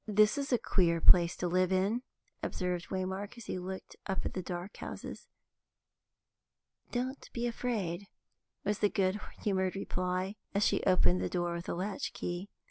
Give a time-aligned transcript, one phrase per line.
[0.07, 2.01] "This is a queer place to live in,"
[2.41, 5.27] observed Waymark, as he looked up at the dark houses.
[6.91, 8.07] "Don't be afraid,"
[8.63, 12.49] was the good humoured reply, as she opened the door with a latch key.